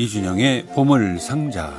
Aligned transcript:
이준영의 0.00 0.66
보물상자 0.76 1.72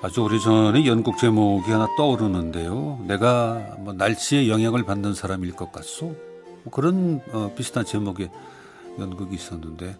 아주 0.00 0.22
오래전에 0.22 0.86
연극 0.86 1.18
제목이 1.18 1.70
하나 1.70 1.86
떠오르는데요. 1.98 3.04
내가 3.06 3.76
뭐 3.80 3.92
날씨에 3.92 4.48
영향을 4.48 4.84
받는 4.84 5.12
사람일 5.12 5.52
것 5.52 5.70
같소? 5.70 6.06
뭐 6.06 6.72
그런 6.72 7.20
어, 7.32 7.52
비슷한 7.54 7.84
제목의 7.84 8.30
연극이 8.98 9.34
있었는데 9.34 9.94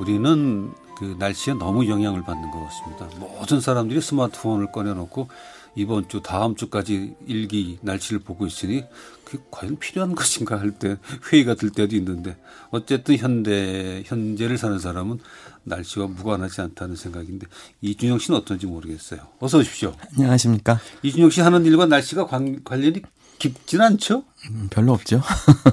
우리는 0.00 0.72
그 0.98 1.16
날씨에 1.18 1.54
너무 1.54 1.86
영향을 1.88 2.22
받는 2.22 2.50
것 2.50 2.64
같습니다. 2.66 3.08
모든 3.18 3.60
사람들이 3.60 4.00
스마트폰을 4.00 4.72
꺼내놓고 4.72 5.28
이번 5.76 6.08
주 6.08 6.20
다음 6.22 6.56
주까지 6.56 7.14
일기 7.26 7.78
날씨를 7.82 8.20
보고 8.20 8.46
있으니 8.46 8.84
그게 9.24 9.38
과연 9.50 9.78
필요한 9.78 10.14
것인가 10.14 10.58
할 10.58 10.72
때 10.72 10.96
회의가 11.30 11.54
들 11.54 11.70
때도 11.70 11.94
있는데 11.96 12.36
어쨌든 12.70 13.16
현대 13.16 14.02
현재를 14.06 14.58
사는 14.58 14.78
사람은 14.78 15.18
날씨와 15.64 16.06
무관하지 16.08 16.60
않다는 16.62 16.96
생각인데 16.96 17.46
이준영 17.82 18.18
씨는 18.18 18.40
어떤지 18.40 18.66
모르겠어요. 18.66 19.20
어서 19.38 19.58
오십시오. 19.58 19.94
안녕하십니까. 20.16 20.80
이준영 21.02 21.30
씨 21.30 21.40
하는 21.42 21.64
일과 21.66 21.86
날씨가 21.86 22.26
관, 22.26 22.64
관련이 22.64 23.02
깊진 23.38 23.80
않죠? 23.80 24.24
음, 24.50 24.68
별로 24.70 24.92
없죠. 24.92 25.22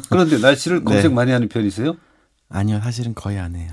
그런데 0.10 0.38
날씨를 0.38 0.84
검색 0.86 1.10
네. 1.12 1.16
많이 1.16 1.32
하는 1.32 1.48
편이세요? 1.50 1.96
아니요, 2.50 2.80
사실은 2.84 3.14
거의 3.16 3.40
안 3.40 3.56
해요. 3.56 3.70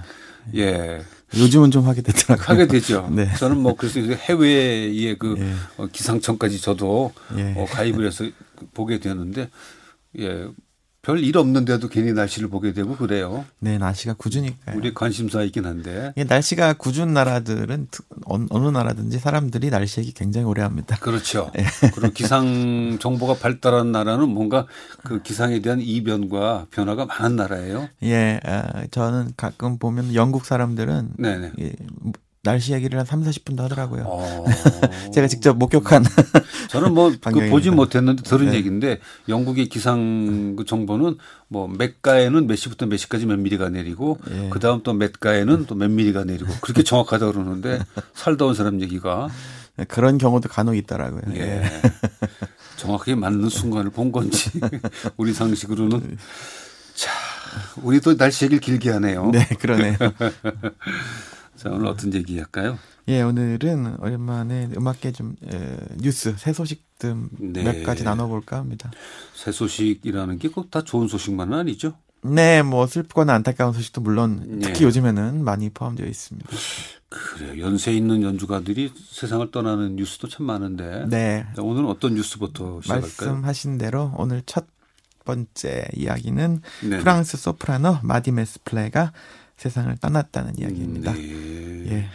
예. 0.55 1.03
요즘은 1.37 1.70
좀 1.70 1.87
하게 1.87 2.03
되더라고요. 2.03 2.47
하게 2.47 2.67
되죠. 2.67 3.09
네. 3.14 3.33
저는 3.39 3.59
뭐 3.59 3.75
그래서 3.75 4.00
해외의 4.00 5.17
그 5.19 5.34
예. 5.39 5.53
어, 5.77 5.87
기상청까지 5.87 6.61
저도 6.61 7.12
예. 7.37 7.55
어, 7.56 7.67
가입을 7.67 8.06
해서 8.06 8.25
보게 8.72 8.98
되는데 9.00 9.50
예. 10.19 10.47
별 11.05 11.19
일 11.24 11.36
없는데도 11.38 11.88
괜히 11.88 12.12
날씨를 12.12 12.48
보게 12.48 12.72
되고 12.72 12.97
그래요. 12.97 13.44
네, 13.60 13.78
날씨가 13.78 14.14
굳으니까요. 14.14 14.77
우리 14.77 14.92
관심사이긴 14.92 15.64
한데. 15.66 16.12
예, 16.16 16.24
날씨가 16.24 16.74
굳은 16.74 17.12
나라들은 17.14 17.88
어느 18.27 18.69
나라든지 18.69 19.19
사람들이 19.19 19.70
날씨 19.70 20.00
얘기 20.00 20.12
굉장히 20.12 20.47
오래 20.47 20.62
합니다. 20.62 20.97
그렇죠. 21.00 21.50
예. 21.58 21.64
그리고 21.94 22.12
기상 22.12 22.98
정보가 22.98 23.34
발달한 23.34 23.92
나라는 23.92 24.28
뭔가 24.28 24.66
그 25.05 25.22
기상에 25.22 25.60
대한 25.60 25.80
이변과 25.80 26.66
변화가 26.70 27.06
많은 27.06 27.36
나라예요. 27.36 27.88
예, 28.02 28.41
아, 28.44 28.86
저는 28.91 29.32
가끔 29.36 29.78
보면 29.78 30.14
영국 30.14 30.44
사람들은 30.47 31.12
네네. 31.19 31.52
예, 31.60 31.72
날씨 32.45 32.73
얘기를 32.73 32.98
한 32.98 33.06
3, 33.06 33.25
40분도 33.25 33.62
하더라고요. 33.62 34.05
어... 34.06 34.45
제가 35.12 35.27
직접 35.27 35.56
목격한. 35.56 36.05
저는 36.70 36.95
뭐 36.95 37.11
그 37.20 37.48
보지 37.50 37.70
못했는데 37.70 38.23
들은 38.23 38.50
네. 38.50 38.56
얘기인데 38.56 39.00
영국의 39.28 39.69
기상 39.69 40.55
그 40.56 40.65
정보는 40.65 41.17
뭐 41.48 41.67
몇가에는 41.69 42.47
몇 42.47 42.56
시부터 42.56 42.87
몇 42.87 42.97
시까지 42.98 43.27
몇 43.27 43.39
미리가 43.39 43.70
내리고 43.70 44.19
예. 44.31 44.48
그다음 44.50 44.83
또 44.83 44.92
몇가에는 44.92 45.67
또 45.67 45.75
몇 45.75 45.91
미리가 45.91 46.25
내리고 46.25 46.53
그렇게 46.61 46.83
정확하다 46.84 47.27
그러는데 47.33 47.81
살다 48.15 48.45
온 48.45 48.55
사람 48.55 48.81
얘기가 48.81 49.28
네, 49.77 49.84
그런 49.84 50.19
경우도 50.19 50.48
간혹 50.48 50.77
있더라고요. 50.77 51.22
예. 51.34 51.41
예. 51.41 51.65
정확하게 52.77 53.15
맞는 53.15 53.48
순간을 53.48 53.91
본 53.91 54.12
건지 54.12 54.50
우리 55.17 55.33
상식으로는 55.33 56.19
자, 56.95 57.11
우리도 57.83 58.17
날씨 58.17 58.45
얘기를 58.45 58.61
길게 58.61 58.91
하네요. 58.91 59.31
네, 59.33 59.47
그러네요. 59.59 59.97
자, 61.64 61.70
오늘 61.70 61.86
어떤 61.86 62.12
얘기 62.12 62.36
할까요? 62.36 62.78
예, 63.08 63.22
오늘은 63.22 63.97
오랜만에 64.00 64.69
음악계 64.76 65.12
좀 65.12 65.34
에, 65.50 65.76
뉴스, 65.98 66.34
새 66.36 66.52
소식 66.52 66.84
등몇 66.98 67.30
네. 67.41 67.82
가지 67.82 68.04
나눠볼까 68.04 68.58
합니다. 68.58 68.91
새 69.34 69.50
소식이라는 69.50 70.38
게 70.38 70.48
꼭 70.50 70.70
다 70.70 70.82
좋은 70.84 71.08
소식만은 71.08 71.56
아니죠? 71.58 71.94
네, 72.22 72.62
뭐 72.62 72.86
슬프거나 72.86 73.32
안타까운 73.34 73.72
소식도 73.72 74.03
물론 74.03 74.60
특히 74.62 74.80
네. 74.80 74.84
요즘에는 74.84 75.42
많이 75.42 75.70
포함되어 75.70 76.06
있습니다. 76.06 76.48
그래요. 77.08 77.62
연세 77.64 77.92
있는 77.94 78.22
연주가들이 78.22 78.92
세상을 79.10 79.50
떠나는 79.50 79.97
뉴스도 79.97 80.28
참 80.28 80.44
많은데. 80.47 81.06
네. 81.08 81.47
오늘은 81.58 81.88
어떤 81.88 82.14
뉴스부터 82.14 82.80
시작할까요? 82.82 83.00
말씀하신 83.30 83.78
대로 83.78 84.12
오늘 84.19 84.42
첫 84.44 84.66
번째 85.24 85.86
이야기는 85.94 86.60
네 86.91 86.98
프랑스 86.98 87.38
소프라노 87.38 87.98
마디 88.03 88.30
메스 88.32 88.58
플레가 88.64 89.12
세상을 89.64 89.97
떠났다는 89.97 90.58
이야기입니다. 90.58 91.14
네. 91.14 91.86
예. 91.91 92.08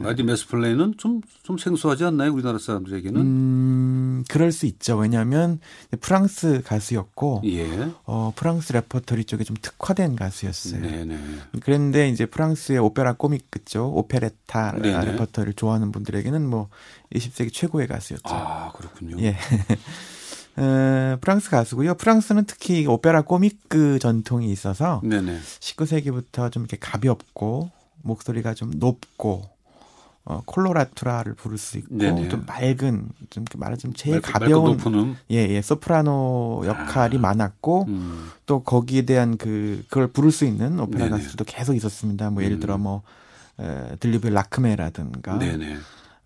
마디 0.00 0.22
메스플레이는 0.22 0.94
좀, 0.96 1.20
좀 1.42 1.58
생소하지 1.58 2.04
않나요? 2.04 2.32
우리나라 2.32 2.58
사람들에게는? 2.58 3.20
음, 3.20 4.24
그럴 4.30 4.50
수 4.50 4.64
있죠. 4.64 4.96
왜냐하면 4.96 5.60
프랑스 6.00 6.62
가수였고, 6.64 7.42
예. 7.44 7.90
어, 8.04 8.32
프랑스 8.34 8.72
레퍼토리 8.72 9.26
쪽에 9.26 9.44
좀 9.44 9.54
특화된 9.60 10.16
가수였어요. 10.16 10.80
네네. 10.80 11.18
그런데 11.60 12.08
이제 12.08 12.24
프랑스의 12.24 12.78
오페라 12.78 13.12
꼬믹, 13.12 13.50
그죠? 13.50 13.92
오페레타 13.94 14.78
네네. 14.80 15.04
레퍼토리를 15.04 15.52
좋아하는 15.52 15.92
분들에게는 15.92 16.48
뭐 16.48 16.70
20세기 17.14 17.52
최고의 17.52 17.86
가수였죠. 17.86 18.34
아, 18.34 18.72
그렇군요. 18.72 19.18
예. 19.20 19.36
에, 20.58 21.16
프랑스 21.20 21.50
가수고요. 21.50 21.94
프랑스는 21.94 22.44
특히 22.44 22.86
오페라 22.86 23.22
꼬미크 23.22 23.98
전통이 23.98 24.50
있어서 24.52 25.00
네네. 25.04 25.38
19세기부터 25.60 26.52
좀 26.52 26.62
이렇게 26.62 26.76
가볍고 26.78 27.70
목소리가 28.02 28.54
좀 28.54 28.70
높고 28.76 29.54
어, 30.26 30.40
콜로라투라를 30.46 31.34
부를 31.34 31.58
수 31.58 31.76
있고 31.78 31.96
네네. 31.98 32.28
좀 32.28 32.46
맑은 32.46 33.08
좀 33.28 33.44
말하자면 33.56 33.94
제일 33.94 34.16
맑, 34.16 34.22
가벼운 34.22 34.78
예, 35.30 35.36
예, 35.36 35.60
소프라노 35.60 36.62
역할이 36.64 37.18
아. 37.18 37.20
많았고 37.20 37.84
음. 37.88 38.30
또 38.46 38.62
거기에 38.62 39.02
대한 39.02 39.36
그 39.36 39.84
그걸 39.88 40.06
부를 40.06 40.30
수 40.30 40.46
있는 40.46 40.80
오페라 40.80 41.06
네네. 41.06 41.22
가수도 41.22 41.44
계속 41.44 41.74
있었습니다. 41.74 42.30
뭐 42.30 42.42
예를 42.42 42.58
들어 42.58 42.76
음. 42.76 42.82
뭐 42.82 43.02
에, 43.60 43.96
들리브 44.00 44.28
라크메라든가 44.28 45.38
네네. 45.38 45.76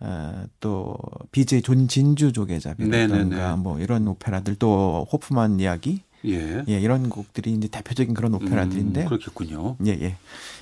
어, 0.00 0.44
또 0.60 0.96
비제 1.32 1.62
존 1.62 1.88
진주 1.88 2.32
조개잡이라든가 2.32 3.56
뭐 3.56 3.80
이런 3.80 4.06
오페라들 4.06 4.56
또 4.56 5.06
호프만 5.10 5.60
이야기 5.60 6.02
예. 6.24 6.64
예, 6.68 6.80
이런 6.80 7.08
곡들이 7.08 7.52
이제 7.52 7.68
대표적인 7.68 8.14
그런 8.14 8.34
오페라들인데. 8.34 9.02
음, 9.02 9.06
그렇겠군요. 9.06 9.76
예, 9.86 9.90
예. 9.90 10.16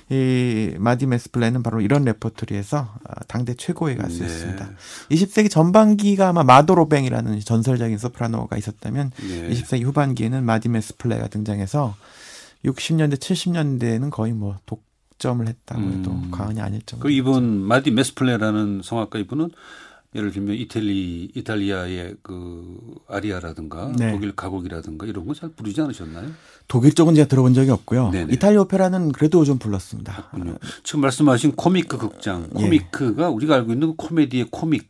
이 0.09 0.75
마디 0.77 1.05
메스플레는 1.05 1.63
바로 1.63 1.81
이런 1.81 2.05
레퍼토리에서 2.05 2.77
어, 2.79 3.13
당대 3.27 3.53
최고의 3.55 3.97
가수였습니다. 3.97 4.69
네. 5.09 5.15
20세기 5.15 5.49
전반기가 5.49 6.29
아마 6.29 6.43
마도 6.43 6.64
로뱅이라는 6.64 7.39
전설적인 7.41 7.97
소프라노가 7.97 8.57
있었다면 8.57 9.11
네. 9.17 9.49
20세기 9.49 9.83
후반기에는 9.83 10.45
마디 10.45 10.69
메스플레가 10.69 11.27
등장해서 11.27 11.95
60년대, 12.63 13.15
70년대에는 13.17 14.09
거의 14.09 14.33
뭐 14.33 14.57
독, 14.65 14.86
점을 15.17 15.45
했다고 15.47 15.81
해도 15.81 16.11
음. 16.11 16.31
과언이 16.31 16.59
아닐 16.61 16.81
정도. 16.85 17.03
그 17.03 17.11
이분 17.11 17.61
마디 17.61 17.91
메스플레라는 17.91 18.81
성악가 18.83 19.19
이분은 19.19 19.49
예를 20.15 20.31
들면 20.31 20.55
이탈리 20.55 21.31
이탈리아의 21.35 22.15
그 22.23 22.77
아리아라든가 23.09 23.91
네. 23.97 24.11
독일 24.13 24.35
가곡이라든가 24.35 25.05
이런 25.05 25.27
거 25.27 25.33
잘 25.33 25.49
부르지 25.49 25.81
않으셨나요? 25.81 26.29
독일 26.67 26.93
쪽은 26.95 27.13
제가 27.15 27.27
들어본 27.27 27.53
적이 27.53 27.71
없고요. 27.71 28.09
네네. 28.11 28.33
이탈리아 28.33 28.61
오페라는 28.61 29.11
그래도 29.11 29.43
좀 29.43 29.59
불렀습니다. 29.59 30.29
그렇군요. 30.31 30.57
지금 30.83 31.01
말씀하신 31.01 31.53
코미크 31.55 31.97
극장, 31.97 32.49
예. 32.57 32.63
코미크가 32.63 33.23
예. 33.23 33.27
우리가 33.27 33.55
알고 33.55 33.73
있는 33.73 33.95
코미디의 33.97 34.47
코믹 34.49 34.89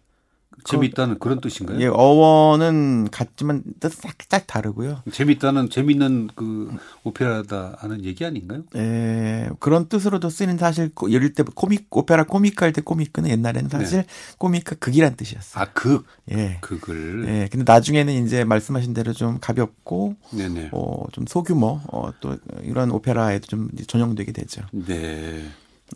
재밌다는 0.63 1.19
그런 1.19 1.40
뜻인가요? 1.40 1.79
예, 1.79 1.88
어원은 1.88 3.09
같지만 3.12 3.63
뜻 3.79 3.94
살짝 3.94 4.47
다르고요. 4.47 5.01
재밌다는 5.12 5.70
재밌는 5.70 6.29
그 6.35 6.76
오페라다 7.03 7.76
하는 7.79 8.03
얘기 8.03 8.26
아닌가요? 8.26 8.64
예, 8.76 9.49
그런 9.59 9.87
뜻으로도 9.87 10.29
쓰이는 10.29 10.58
사실 10.58 10.91
예를 11.09 11.34
때 11.34 11.43
코믹 11.43 11.87
오페라 11.91 12.23
코믹 12.23 12.61
할 12.61 12.73
때 12.73 12.81
코믹은 12.81 13.28
옛날에는 13.28 13.70
사실 13.70 13.99
네. 14.02 14.08
코믹 14.37 14.66
극이란 14.79 15.16
뜻이었어요. 15.16 15.64
아, 15.64 15.67
극. 15.73 16.05
예. 16.31 16.58
극을. 16.61 17.26
예. 17.28 17.47
근데 17.49 17.64
나중에는 17.72 18.26
이제 18.26 18.43
말씀하신 18.43 18.93
대로 18.93 19.14
좀 19.14 19.37
가볍고 19.40 20.16
네네. 20.31 20.70
어, 20.73 21.03
좀 21.14 21.26
소규모 21.28 21.79
어, 21.91 22.11
또 22.20 22.35
이런 22.64 22.91
오페라에도 22.91 23.47
좀 23.47 23.70
전용되게 23.87 24.31
되죠. 24.34 24.64
네. 24.72 25.46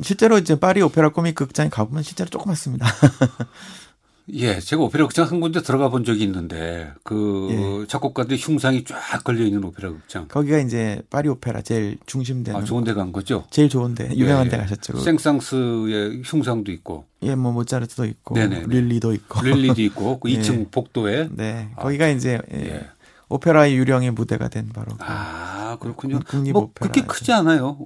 실제로 0.02 0.38
이제 0.38 0.58
파리 0.58 0.82
오페라 0.82 1.10
코믹 1.10 1.36
극장에 1.36 1.68
가보면 1.70 2.04
실제로 2.04 2.30
조그맣습니다. 2.30 2.86
예, 4.30 4.60
제가 4.60 4.84
오페라 4.84 5.06
극장 5.08 5.28
한 5.30 5.40
군데 5.42 5.62
들어가 5.62 5.90
본 5.90 6.04
적이 6.04 6.24
있는데 6.24 6.92
그 7.04 7.48
예. 7.84 7.88
작곡가들의 7.88 8.38
흉상이 8.40 8.84
쫙 8.86 9.24
걸려 9.24 9.44
있는 9.44 9.64
오페라 9.64 9.90
극장. 9.90 10.28
거기가 10.28 10.60
이제 10.60 11.02
파리 11.10 11.28
오페라 11.28 11.62
제일 11.62 11.98
중심되는. 12.06 12.60
아, 12.60 12.64
좋은 12.64 12.84
데 12.84 12.94
간 12.94 13.12
거죠? 13.12 13.46
제일 13.50 13.68
좋은데 13.70 14.12
유명한 14.16 14.46
예. 14.46 14.50
데 14.50 14.58
가셨죠. 14.58 15.00
생상스의 15.00 16.22
흉상도 16.24 16.72
있고. 16.72 17.06
예, 17.24 17.36
뭐 17.36 17.52
모차르트도 17.52 18.06
있고, 18.06 18.36
네네 18.36 18.64
릴리도 18.68 19.14
있고, 19.14 19.42
릴리도 19.42 19.82
있고, 19.84 20.20
그 20.20 20.30
2층 20.30 20.60
예. 20.62 20.68
복도에. 20.72 21.30
네, 21.32 21.70
거기가 21.78 22.06
아, 22.06 22.10
이제 22.10 22.40
예. 22.54 22.58
예. 22.60 22.90
오페라의 23.30 23.76
유령의 23.78 24.12
무대가 24.12 24.48
된 24.50 24.70
바로. 24.70 24.88
그 24.98 24.98
아, 25.00 25.78
그렇군요. 25.80 26.20
국립 26.28 26.52
뭐 26.54 26.64
오페라. 26.64 26.92
그렇게 26.92 27.02
크지 27.08 27.32
않아요. 27.32 27.78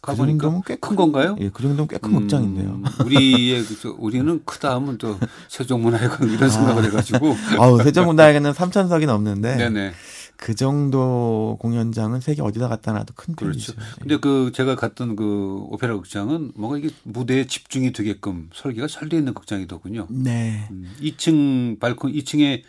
그 0.00 0.14
정도면 0.16 0.62
꽤 0.66 0.76
큰 0.76 0.96
건가요? 0.96 1.36
예, 1.40 1.48
그 1.50 1.62
정도면 1.62 1.88
꽤큰 1.88 2.10
음, 2.14 2.20
극장인데요. 2.20 2.82
우리의 3.04 3.64
그 3.64 3.94
우리는 3.98 4.42
크다 4.44 4.74
하면 4.76 4.98
또 4.98 5.18
세종문화회관 5.48 6.28
이런 6.30 6.44
아. 6.44 6.48
생각을 6.48 6.84
해가지고. 6.84 7.34
아우 7.58 7.82
세종문화회관은 7.82 8.52
3천석이 8.52 9.06
넘는데. 9.06 9.56
네네. 9.56 9.92
그 10.36 10.56
정도 10.56 11.56
공연장은 11.60 12.20
세계 12.20 12.42
어디다 12.42 12.66
갖다 12.68 12.92
놔도 12.92 13.14
큰 13.16 13.36
그렇죠. 13.36 13.74
편이죠. 13.74 13.96
근데 14.00 14.16
그 14.16 14.50
제가 14.52 14.74
갔던 14.74 15.14
그 15.14 15.58
오페라 15.68 15.94
극장은 15.94 16.50
뭔가 16.56 16.78
이게 16.78 16.90
무대에 17.04 17.46
집중이 17.46 17.92
되게끔 17.92 18.50
설계가 18.52 18.88
잘 18.88 19.08
돼 19.08 19.18
있는 19.18 19.34
극장이더군요. 19.34 20.08
네. 20.10 20.66
음, 20.72 20.90
2층 21.00 21.78
발코 21.78 22.08
2층에 22.08 22.62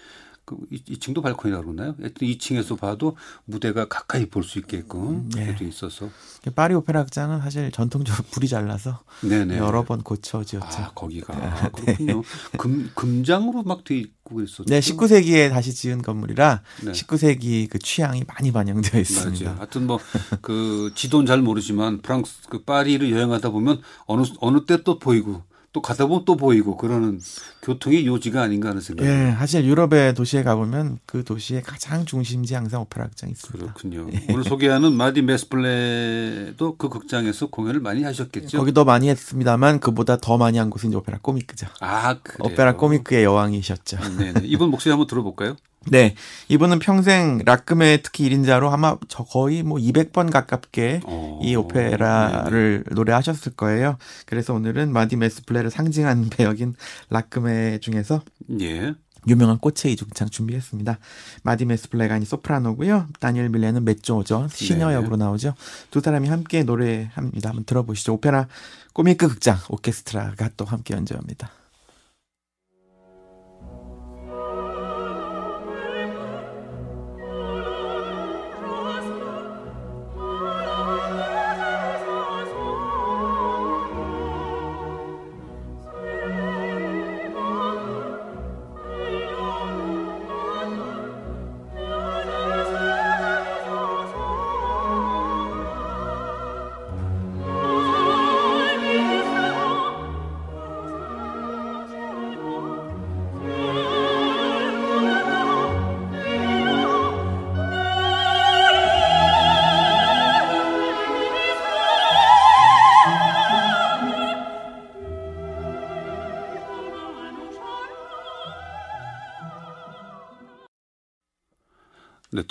그 0.45 0.57
2층도 0.72 1.22
발코니라고 1.24 1.72
그러나요? 1.72 1.95
하여튼 2.00 2.28
2층에서 2.28 2.78
봐도 2.78 3.16
무대가 3.45 3.88
가까이 3.88 4.25
볼 4.25 4.44
수 4.44 4.60
있게끔 4.60 5.30
네. 5.30 5.56
돼 5.56 5.66
있어서. 5.66 6.10
파리 6.56 6.74
오페라 6.75 7.04
극장은 7.04 7.40
사실 7.40 7.72
전통적으로 7.72 8.24
불이 8.31 8.50
잘 8.50 8.68
나서 8.68 9.00
네네. 9.22 9.57
여러 9.57 9.84
번 9.84 10.01
고쳐 10.04 10.44
지었죠. 10.44 10.68
아, 10.84 10.92
거기가 10.94 11.34
아, 11.34 11.69
그렇군요. 11.69 12.22
네. 12.51 12.57
금 12.57 12.92
금장으로 12.94 13.63
막 13.63 13.86
돼 13.86 13.98
있고 13.98 14.36
그랬었죠. 14.36 14.66
네, 14.66 14.80
19세기에 14.81 15.50
다시 15.50 15.74
지은 15.74 16.01
건물이라 16.01 16.62
네. 16.84 16.92
19세기 16.92 17.69
그 17.69 17.80
취향이 17.80 18.24
많이 18.28 18.51
반영되어 18.51 19.00
있습니다. 19.00 19.45
맞아요. 19.45 19.57
하여튼 19.60 19.88
뭐 19.88 20.00
그 20.42 20.92
지도는 20.95 21.25
잘 21.25 21.42
모르지만 21.42 22.01
프랑스 22.01 22.42
그 22.50 22.63
파리를 22.63 23.10
여행하다 23.12 23.50
보면 23.51 23.81
어느 24.06 24.24
어느 24.40 24.66
때 24.66 24.84
또 24.84 25.00
보이고 25.00 25.44
또 25.74 25.81
가다 25.81 26.06
보면 26.06 26.24
또 26.25 26.38
보이고 26.38 26.78
그러는 26.78 27.20
교통의 27.64 28.06
요지가 28.06 28.44
아닌가 28.44 28.70
하는 28.70 28.80
생각이. 28.80 29.10
예, 29.10 29.36
사실 29.38 29.66
유럽의 29.66 30.14
도시에 30.14 30.44
가보면 30.44 31.00
그 31.08 31.24
도시의 31.24 31.64
가장 31.64 32.06
중심지 32.06 32.54
항상 32.54 32.81
오페라 32.81 33.08
극장이 33.08 33.31
있습니다. 33.31 33.74
그렇군요. 33.74 34.08
예. 34.14 34.28
오늘 34.31 34.44
소개하는 34.44 34.94
마디 34.94 35.24
메스플레도 35.24 36.78
그 36.78 36.90
극장에서 36.90 37.48
공연을 37.48 37.80
많이 37.80 38.04
하셨겠죠? 38.04 38.60
거기도 38.60 38.86
많이 38.86 39.10
했습니다만 39.10 39.80
그보다 39.80 40.18
더 40.18 40.38
많이 40.38 40.60
한 40.60 40.70
곳은 40.70 40.90
이제 40.90 40.98
오페라 40.98 41.18
꼬미크죠. 41.20 41.66
아, 41.80 42.19
그래요? 42.22 42.52
오페라 42.54 42.76
꼬미크의 42.76 43.24
여왕이셨죠. 43.24 43.98
네, 44.19 44.34
이분 44.44 44.69
목소리 44.69 44.92
한번 44.92 45.08
들어볼까요? 45.08 45.56
네. 45.89 46.15
이분은 46.50 46.80
평생 46.80 47.39
라크메 47.45 48.04
특히 48.03 48.30
1인자로 48.30 48.71
아마 48.71 48.97
저 49.07 49.24
거의 49.24 49.63
뭐 49.63 49.77
200번 49.77 50.31
가깝게 50.31 51.01
오, 51.06 51.39
이 51.41 51.56
오페라를 51.56 52.83
네네. 52.85 52.95
노래하셨을 52.95 53.53
거예요. 53.53 53.97
그래서 54.25 54.53
오늘은 54.53 54.91
마디 54.94 55.15
메스플레를 55.15 55.69
상징한 55.69 56.30
배역인 56.35 56.75
라크메 57.10 57.80
중에서 57.81 58.21
예. 58.62 58.94
유명한 59.27 59.57
꽃의 59.57 59.94
이중창 59.94 60.30
준비했습니다. 60.30 61.00
마디 61.44 61.65
메스플레가 61.65 62.15
아닌 62.15 62.25
소프라노고요. 62.25 63.07
다니엘 63.19 63.50
밀레는 63.50 63.85
메조죠. 63.85 64.47
시녀 64.51 64.89
네. 64.89 64.95
역으로 64.95 65.15
나오죠. 65.15 65.53
두 65.91 66.01
사람이 66.01 66.27
함께 66.27 66.63
노래합니다. 66.63 67.50
한번 67.50 67.63
들어보시죠. 67.63 68.13
오페라 68.13 68.47
꼬미크 68.94 69.30
극장 69.30 69.57
오케스트라가 69.69 70.50
또 70.57 70.65
함께 70.65 70.94
연주합니다. 70.94 71.50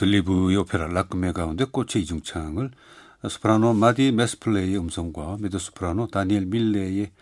들리브의 0.02 0.56
오페라 0.56 0.88
라크메 0.88 1.30
가운데 1.30 1.64
꽃의 1.64 2.02
이중창을 2.02 2.72
소프라노 3.28 3.72
마디 3.74 4.10
메스플레이의 4.10 4.76
음성과 4.76 5.36
메조소프라노 5.38 6.08
다니엘 6.08 6.46
밀레의 6.46 7.12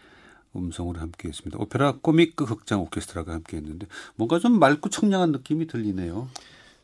음성으로 0.56 0.98
함께했습니다. 0.98 1.58
오페라 1.60 1.96
코믹 2.00 2.36
극장 2.36 2.80
오케스트라가 2.80 3.34
함께했는데 3.34 3.86
뭔가 4.16 4.38
좀 4.38 4.58
맑고 4.58 4.88
청량한 4.88 5.30
느낌이 5.30 5.66
들리네요. 5.66 6.28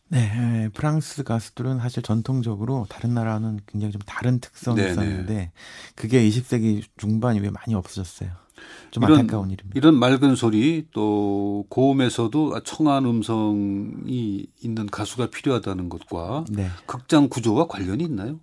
네, 0.09 0.69
프랑스 0.75 1.23
가수들은 1.23 1.79
사실 1.79 2.03
전통적으로 2.03 2.87
다른 2.91 3.15
나라는 3.15 3.61
굉장히 3.67 3.93
좀 3.93 4.03
다른 4.05 4.39
특성이 4.39 4.77
네네. 4.77 4.91
있었는데 4.91 5.53
그게 5.95 6.29
20세기 6.29 6.85
중반 6.99 7.37
이후에 7.37 7.49
많이 7.49 7.75
없어졌어요. 7.75 8.46
좀 8.91 9.05
이런, 9.05 9.21
안타까운 9.21 9.51
일입니다. 9.51 9.77
이런 9.77 9.95
맑은 9.99 10.37
소리 10.37 10.87
또 10.93 11.67
고음에서도 11.69 12.63
청아한 12.63 13.05
음성이 13.05 14.47
있는 14.63 14.87
가수가 14.87 15.31
필요하다는 15.31 15.89
것과 15.89 16.45
네. 16.51 16.69
극장 16.87 17.29
구조와 17.29 17.67
관련이 17.69 18.05
있나요? 18.05 18.41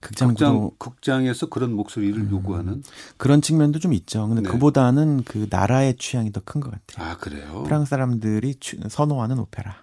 극장, 0.00 0.28
극장. 0.30 0.70
극장에서 0.78 1.46
그런 1.46 1.72
목소리를 1.74 2.20
음, 2.20 2.30
요구하는 2.32 2.82
그런 3.18 3.40
측면도 3.40 3.78
좀 3.78 3.92
있죠. 3.92 4.26
근데 4.26 4.42
네. 4.42 4.48
그보다는 4.50 5.22
그 5.24 5.46
나라의 5.48 5.96
취향이 5.96 6.32
더 6.32 6.40
큰 6.44 6.60
것 6.60 6.72
같아요. 6.72 7.08
아 7.08 7.16
그래요? 7.16 7.62
프랑스 7.62 7.90
사람들이 7.90 8.56
선호하는 8.88 9.38
오페라, 9.38 9.76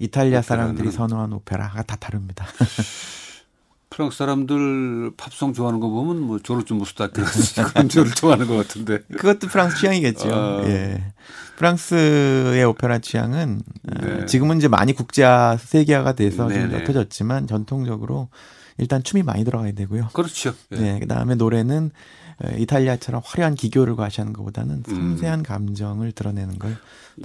이탈리아 0.00 0.42
사람들이 0.42 0.90
선호하는 0.90 1.34
오페라가 1.36 1.84
다 1.84 1.94
다릅니다. 1.96 2.46
프랑스 3.90 4.18
사람들 4.18 5.12
팝송 5.16 5.52
좋아하는 5.54 5.80
거 5.80 5.88
보면 5.88 6.20
뭐 6.20 6.38
조르주 6.38 6.74
무스타키 6.74 7.20
그런 7.72 7.88
줄을 7.88 8.12
좋아하는 8.12 8.46
것 8.46 8.56
같은데. 8.56 8.98
그것도 9.16 9.48
프랑스 9.48 9.78
취향이겠죠. 9.78 10.28
아. 10.32 10.62
예. 10.64 11.12
프랑스의 11.56 12.64
오페라 12.64 12.98
취향은 12.98 13.62
어, 13.90 14.04
네. 14.04 14.26
지금은 14.26 14.58
이제 14.58 14.68
많이 14.68 14.92
국제화 14.92 15.56
세계화가 15.56 16.12
돼서 16.12 16.46
네네. 16.46 16.70
좀 16.70 16.78
좁혀졌지만 16.78 17.46
전통적으로 17.48 18.28
일단 18.76 19.02
춤이 19.02 19.24
많이 19.24 19.44
들어가야 19.44 19.72
되고요. 19.72 20.10
그렇죠. 20.12 20.54
네. 20.70 20.78
네. 20.78 20.98
그다음에 21.00 21.34
노래는 21.34 21.90
어, 21.90 22.27
이탈리아처럼 22.58 23.20
화려한 23.24 23.54
기교를 23.54 23.96
과시하는 23.96 24.32
것보다는 24.32 24.84
음. 24.88 24.94
섬세한 24.94 25.40
음. 25.40 25.42
감정을 25.42 26.12
드러내는 26.12 26.58
걸더 26.58 26.78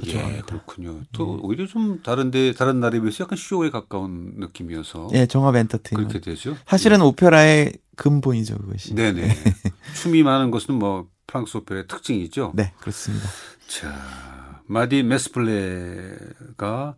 예, 0.05 0.12
좋아합니다. 0.12 0.46
그렇군요. 0.46 1.01
또 1.12 1.36
네. 1.38 1.41
오히려 1.43 1.67
좀 1.67 2.01
다른데 2.01 2.53
다른 2.53 2.79
나라에 2.79 3.00
비해서 3.00 3.25
약간 3.25 3.38
쇼에 3.38 3.70
가까운 3.70 4.34
느낌이어서. 4.38 5.10
예, 5.13 5.27
종합 5.27 5.55
엔터테인먼트. 5.55 6.13
그렇게 6.13 6.32
되죠. 6.32 6.58
사실은 6.65 7.00
예. 7.00 7.03
오페라의 7.03 7.74
근본이죠, 7.96 8.58
그것이. 8.58 8.96
네네. 8.96 9.22
네. 9.22 9.34
춤이 9.96 10.24
많은 10.24 10.50
것은 10.50 10.74
뭐 10.75 11.08
프랑스 11.27 11.58
오페라의 11.58 11.88
특징이죠. 11.88 12.53
네, 12.55 12.74
그렇습니다. 12.79 13.27
자, 13.67 14.62
마디 14.65 15.03
메스플레가 15.03 16.96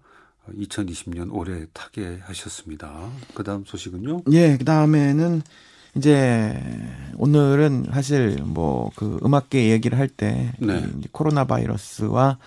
2020년 0.53 1.29
올해 1.31 1.65
타계하셨습니다. 1.74 3.10
그다음 3.34 3.65
소식은요? 3.65 4.24
예, 4.31 4.57
그다음에는 4.57 5.41
이제 5.96 6.60
오늘은 7.18 7.88
사실 7.94 8.38
뭐 8.44 8.90
그 8.96 9.20
음악계 9.24 9.70
얘기를 9.72 9.98
할때 9.98 10.52
네. 10.60 10.84
코로나 11.12 11.46
바이러스와 11.46 12.38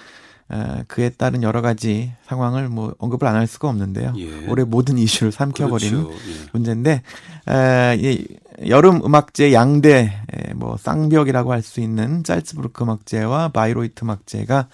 어, 0.50 0.81
그에 0.87 1.11
따른 1.11 1.43
여러 1.43 1.61
가지 1.61 2.12
상황을 2.26 2.69
뭐 2.71 2.95
언급을 2.99 3.28
안 3.28 3.37
할 3.37 3.47
수가 3.47 3.69
없는데요. 3.69 4.14
예. 4.17 4.47
올해 4.47 4.64
모든 4.64 4.97
이슈를 4.97 5.31
삼켜버리는 5.31 6.05
그렇죠. 6.05 6.19
예. 6.31 6.35
문제인데 6.52 7.02
에, 7.50 7.97
이 7.99 8.26
여름 8.67 9.05
음악제 9.05 9.52
양대 9.52 10.23
에, 10.33 10.55
뭐 10.55 10.76
쌍벽이라고 10.78 11.52
할 11.52 11.62
수 11.62 11.81
있는 11.81 12.25
짤츠부르크 12.25 12.83
음악제와 12.83 13.49
바이로이트 13.49 14.05
음악제가 14.05 14.69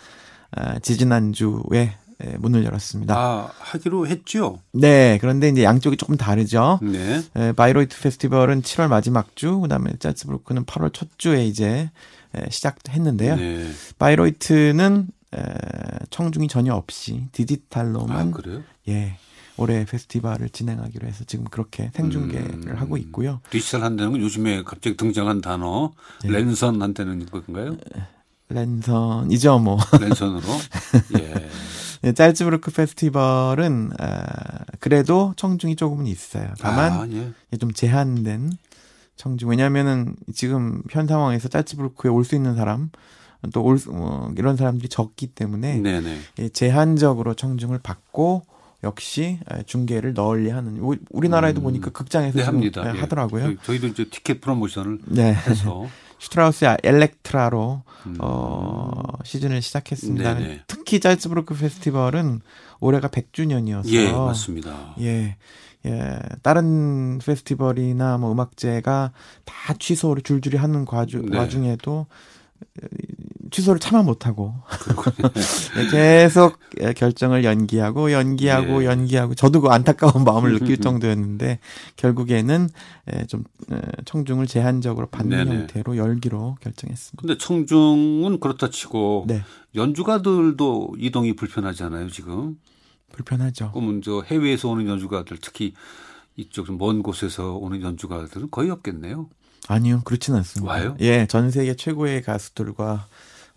어, 0.56 0.78
지지난주에 0.80 1.94
예, 2.22 2.36
문을 2.38 2.64
열었습니다. 2.64 3.16
아, 3.16 3.50
하기로 3.58 4.06
했죠? 4.06 4.60
네. 4.72 5.18
그런데 5.20 5.48
이제 5.48 5.64
양쪽이 5.64 5.96
조금 5.96 6.16
다르죠. 6.16 6.78
네. 6.82 7.16
에, 7.36 7.48
예, 7.48 7.52
바이로이트 7.52 8.00
페스티벌은 8.00 8.62
7월 8.62 8.88
마지막 8.88 9.34
주, 9.34 9.58
그 9.60 9.68
다음에 9.68 9.90
잘츠부르크는 9.98 10.64
8월 10.64 10.92
첫 10.92 11.08
주에 11.18 11.44
이제 11.44 11.90
에, 12.34 12.50
시작했는데요. 12.50 13.36
네. 13.36 13.70
바이로이트는 13.98 15.08
에, 15.34 15.42
청중이 16.10 16.48
전혀 16.48 16.74
없이 16.74 17.24
디지털로만 17.32 18.28
아, 18.28 18.30
그래요? 18.30 18.62
예. 18.88 19.16
올해 19.56 19.84
페스티벌을 19.84 20.48
진행하기로 20.48 21.06
해서 21.06 21.22
지금 21.24 21.44
그렇게 21.44 21.90
생중계를 21.94 22.54
음, 22.66 22.74
하고 22.76 22.96
있고요. 22.96 23.40
디지털 23.50 23.84
한다는 23.84 24.10
건 24.12 24.20
요즘에 24.20 24.64
갑자기 24.64 24.96
등장한 24.96 25.40
단어 25.42 25.92
네. 26.24 26.30
랜선 26.30 26.82
한다는 26.82 27.24
건가요? 27.26 27.76
랜선이죠, 28.48 29.58
뭐. 29.60 29.78
랜선으로. 30.00 30.42
예. 31.20 31.48
네, 32.04 32.12
짤츠부르크 32.12 32.70
페스티벌은 32.70 33.92
아, 33.98 34.24
그래도 34.78 35.32
청중이 35.36 35.76
조금은 35.76 36.06
있어요. 36.06 36.48
다만 36.60 36.92
아, 36.92 37.08
예. 37.10 37.56
좀 37.56 37.72
제한된 37.72 38.52
청중 39.16 39.48
왜냐하면은 39.48 40.14
지금 40.34 40.82
현 40.90 41.06
상황에서 41.06 41.48
짤츠부르크에 41.48 42.10
올 42.10 42.24
수 42.24 42.34
있는 42.34 42.56
사람 42.56 42.90
또올 43.54 43.78
뭐 43.88 44.32
이런 44.36 44.56
사람들이 44.56 44.88
적기 44.88 45.28
때문에 45.28 45.78
네네. 45.78 46.18
예, 46.40 46.48
제한적으로 46.50 47.34
청중을 47.34 47.78
받고 47.82 48.42
역시 48.82 49.38
중계를 49.64 50.12
널리 50.12 50.50
하는 50.50 50.78
우리나라에도 51.10 51.60
음. 51.60 51.64
보니까 51.64 51.90
극장에서 51.90 52.38
네, 52.38 52.44
합니다. 52.44 52.82
예. 52.94 53.00
하더라고요. 53.00 53.54
저희, 53.62 53.78
도 53.80 53.86
이제 53.86 54.04
티켓 54.10 54.42
프로모션을 54.42 54.98
네. 55.06 55.32
해서 55.32 55.86
슈트라우스 56.24 56.64
엘렉트라로 56.82 57.82
음. 58.06 58.16
어, 58.20 58.90
시즌을 59.24 59.60
시작했습니다. 59.60 60.34
네네. 60.34 60.62
특히 60.66 61.00
잘츠부르크 61.00 61.54
페스티벌은 61.54 62.40
올해가 62.80 63.08
100주년이어서 63.08 63.88
예, 63.90 64.10
맞습니다. 64.10 64.94
예. 65.00 65.36
예, 65.86 66.18
다른 66.42 67.18
페스티벌이나 67.18 68.16
뭐 68.16 68.32
음악제가 68.32 69.12
다 69.44 69.74
취소를 69.78 70.22
줄줄이 70.22 70.56
하는 70.56 70.86
과주, 70.86 71.26
네. 71.28 71.36
와중에도 71.36 72.06
취소를 73.54 73.78
차마 73.78 74.02
못하고 74.02 74.52
네, 75.76 75.86
계속 75.88 76.58
결정을 76.96 77.44
연기하고 77.44 78.10
연기하고 78.10 78.82
예. 78.82 78.86
연기하고 78.86 79.36
저도 79.36 79.60
그 79.60 79.68
안타까운 79.68 80.24
마음을 80.24 80.58
느낄 80.58 80.78
정도였는데 80.82 81.60
결국에는 81.94 82.68
좀 83.28 83.44
청중을 84.06 84.48
제한적으로 84.48 85.06
받는 85.06 85.36
네네. 85.36 85.56
형태로 85.56 85.96
열기로 85.96 86.56
결정했습니다. 86.62 87.20
근데 87.20 87.38
청중은 87.38 88.40
그렇다 88.40 88.70
치고 88.70 89.26
네. 89.28 89.44
연주가들도 89.76 90.96
이동이 90.98 91.36
불편하잖아요 91.36 92.10
지금. 92.10 92.58
불편하죠. 93.12 93.70
그러면 93.72 94.02
저 94.02 94.22
해외에서 94.22 94.68
오는 94.68 94.88
연주가들 94.88 95.38
특히 95.40 95.74
이쪽 96.34 96.76
먼 96.76 97.04
곳에서 97.04 97.52
오는 97.54 97.80
연주가들은 97.82 98.50
거의 98.50 98.70
없겠네요. 98.70 99.28
아니요, 99.68 100.02
그렇지는 100.04 100.38
않습니다. 100.38 100.72
와요? 100.72 100.96
예, 100.98 101.26
전 101.26 101.52
세계 101.52 101.76
최고의 101.76 102.22
가수들과 102.22 103.06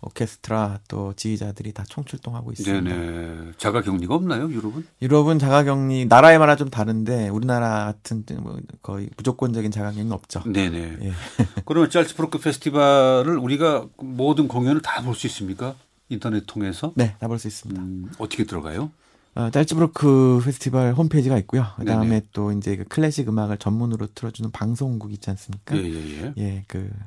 오케스트라 0.00 0.78
또 0.88 1.12
지휘자들이 1.14 1.72
다 1.72 1.84
총출동하고 1.88 2.52
있습니다. 2.52 2.94
네네. 2.94 3.52
자가 3.58 3.82
격리가 3.82 4.14
없나요, 4.14 4.48
유럽은? 4.50 4.86
유럽은 5.02 5.38
자가 5.38 5.64
격리 5.64 6.06
나라에 6.06 6.38
마다 6.38 6.54
좀 6.56 6.70
다른데 6.70 7.28
우리나라 7.30 7.86
같은 7.86 8.24
뭐 8.40 8.58
거의 8.82 9.10
무조건적인 9.16 9.70
자가 9.70 9.90
격리는 9.90 10.12
없죠. 10.12 10.42
네네. 10.46 10.98
예. 11.02 11.12
그러면 11.66 11.90
짤츠프로크 11.90 12.38
페스티벌을 12.38 13.36
우리가 13.38 13.86
모든 13.98 14.46
공연을 14.48 14.82
다 14.82 15.02
볼 15.02 15.14
수 15.14 15.26
있습니까? 15.26 15.74
인터넷 16.08 16.44
통해서? 16.46 16.92
네, 16.94 17.16
다 17.18 17.26
볼 17.28 17.38
수 17.38 17.48
있습니다. 17.48 17.80
음, 17.82 18.10
어떻게 18.18 18.44
들어가요? 18.44 18.90
어, 19.34 19.50
짤츠브로크 19.50 20.42
페스티벌 20.44 20.94
홈페이지가 20.94 21.36
있고요. 21.38 21.66
그다음에 21.76 22.08
네네. 22.08 22.22
또 22.32 22.50
이제 22.52 22.76
그 22.76 22.84
클래식 22.84 23.28
음악을 23.28 23.58
전문으로 23.58 24.08
틀어주는 24.14 24.50
방송국 24.52 25.12
있지 25.12 25.28
않습니까? 25.30 25.76
예, 25.76 25.82
예, 25.82 26.22
예. 26.22 26.32
예, 26.38 26.64
그 26.66 26.88
어, 26.88 27.06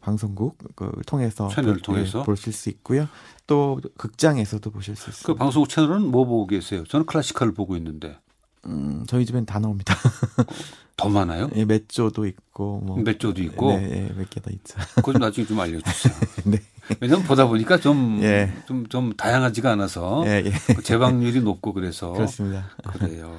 방송국 0.00 0.58
그 0.74 0.90
통해서 1.06 1.48
채널 1.48 1.78
통해서 1.78 2.20
예, 2.20 2.24
보실 2.24 2.52
수 2.52 2.68
있고요. 2.70 3.08
또 3.46 3.80
극장에서도 3.96 4.70
보실 4.70 4.96
수 4.96 5.10
있어요. 5.10 5.22
그 5.26 5.34
방송국 5.34 5.68
채널은 5.68 6.02
뭐 6.02 6.24
보고 6.24 6.46
계세요? 6.46 6.84
저는 6.84 7.06
클래시컬을 7.06 7.54
보고 7.54 7.76
있는데. 7.76 8.18
음, 8.66 9.04
저희 9.06 9.24
집엔 9.24 9.46
다 9.46 9.58
나옵니다. 9.58 9.94
더 10.96 11.10
많아요? 11.10 11.50
예, 11.54 11.64
맷조도 11.64 12.26
있고 12.26 12.80
뭐 12.80 12.96
맷조도 12.96 13.42
있고 13.42 13.76
네, 13.76 13.86
네 13.86 14.12
몇개 14.16 14.40
더 14.40 14.50
있죠. 14.50 14.78
그거 14.96 15.12
좀 15.12 15.20
나중에 15.20 15.46
좀 15.46 15.60
알려 15.60 15.78
주세요. 15.80 16.14
네. 16.46 16.58
왜냐면 17.00 17.24
보다 17.24 17.46
보니까 17.46 17.78
좀, 17.78 18.20
예. 18.22 18.52
좀, 18.66 18.86
좀 18.86 19.12
다양하지가 19.12 19.72
않아서 19.72 20.24
예, 20.26 20.42
예. 20.46 20.74
그 20.74 20.82
재방률이 20.82 21.42
높고 21.42 21.74
그래서. 21.74 22.12
그렇습니다. 22.12 22.70
그래요. 22.98 23.36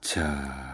자. 0.00 0.71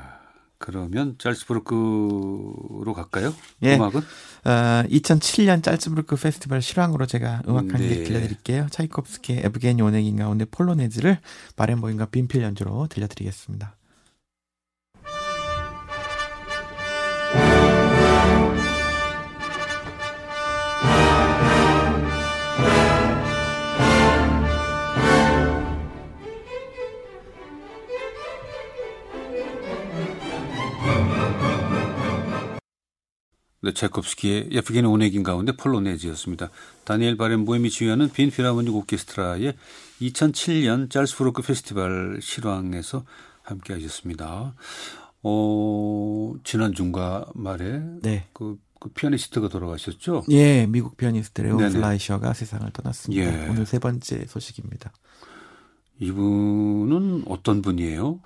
그러면 0.59 1.17
짤스부르크로 1.19 2.93
갈까요? 2.95 3.35
예. 3.63 3.77
음악은? 3.77 4.01
어, 4.01 4.85
2007년 4.89 5.63
짤스부르크 5.63 6.17
페스티벌 6.17 6.61
실황으로 6.63 7.07
제가 7.07 7.43
음악 7.49 7.73
한개 7.73 7.89
네. 7.89 8.05
들려드릴게요. 8.05 8.67
차이콥스키의 8.71 9.43
에브게니 9.45 9.83
오네긴 9.83 10.17
가운데 10.17 10.45
폴로네즈를 10.45 11.19
바렌보인과 11.57 12.07
빈필 12.07 12.43
연주로 12.43 12.89
들려드리겠습니다. 12.89 13.78
네, 33.69 33.73
차이콥스키의 33.75 34.49
예프게니 34.51 34.87
오네긴 34.87 35.23
가운데 35.23 35.53
폴로네즈였습니다. 35.53 36.51
다니엘 36.85 37.17
바렌보임이 37.17 37.71
지휘하는 37.71 38.11
빈 38.11 38.31
필하모닉 38.31 38.75
오케스트라의 38.75 39.55
2007년 40.01 40.91
잘츠부르크 40.91 41.43
페스티벌 41.43 42.19
실황에서 42.23 43.05
함께 43.43 43.75
하셨습니다. 43.75 44.55
어, 45.23 46.35
지난 46.45 46.73
주 46.73 47.27
주말에 47.35 47.83
네. 48.03 48.27
그, 48.33 48.59
그 48.81 48.89
피아니스트가 48.91 49.49
돌아가셨죠? 49.49 50.25
예, 50.31 50.67
미국 50.67 50.97
피아니스트 50.97 51.43
레온 51.43 51.59
플라이셔가 51.59 52.33
세상을 52.33 52.71
떠났습니다. 52.73 53.23
예. 53.23 53.49
오늘 53.49 53.67
세 53.67 53.79
번째 53.79 54.25
소식입니다. 54.27 54.93
이분은 56.01 57.25
어떤 57.27 57.61
분이에요? 57.61 58.21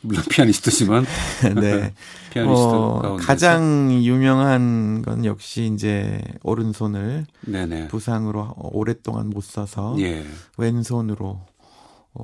물론 0.00 0.22
피아니스트지만 0.30 1.04
네 1.60 1.92
피아니스트 2.32 2.64
어, 2.66 3.16
가장 3.20 3.90
유명한 3.92 5.02
건 5.02 5.24
역시 5.24 5.70
이제 5.72 6.22
오른손을 6.42 7.26
네네. 7.42 7.88
부상으로 7.88 8.54
오랫동안 8.56 9.30
못 9.30 9.42
써서 9.42 9.96
예. 9.98 10.24
왼손으로 10.56 11.40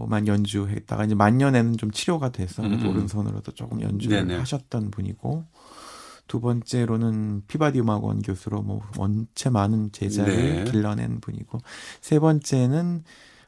만 0.09 0.27
연주했다가 0.27 1.05
이제 1.05 1.15
만년에는 1.15 1.77
좀 1.77 1.91
치료가 1.91 2.31
돼서 2.31 2.63
음. 2.63 2.85
오른손으로도 2.87 3.53
조금 3.53 3.81
연주를 3.81 4.27
네네. 4.27 4.39
하셨던 4.41 4.91
분이고 4.91 5.45
두 6.27 6.41
번째로는 6.41 7.43
피바디 7.47 7.81
음악원 7.81 8.23
교수로 8.23 8.63
뭐 8.63 8.81
원체 8.97 9.51
많은 9.51 9.93
제자를 9.93 10.65
네. 10.65 10.71
길러낸 10.71 11.21
분이고 11.21 11.61
세 12.01 12.19
번째는 12.19 13.05